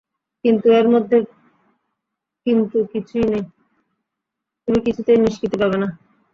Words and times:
কিন্তু– 0.45 0.73
এর 0.77 0.87
মধ্যে 0.93 1.17
কিন্তু 2.45 2.77
কিছুই 2.93 3.25
নেই–তুমি 3.31 4.79
কিছুতেই 4.85 5.17
নিষ্কৃতি 5.23 5.57
পাবে 5.61 5.77
না। 5.79 5.87